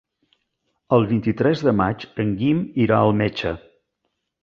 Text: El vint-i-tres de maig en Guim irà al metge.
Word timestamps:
El 0.97 1.05
vint-i-tres 1.11 1.63
de 1.69 1.75
maig 1.83 2.07
en 2.25 2.35
Guim 2.43 2.65
irà 2.89 3.01
al 3.03 3.17
metge. 3.25 3.57